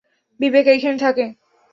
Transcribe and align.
বিবেক 0.39 0.65
এইখানে 0.67 0.97
থাকে? 0.97 1.25